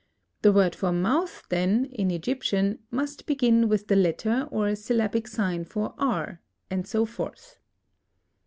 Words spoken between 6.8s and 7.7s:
so forth.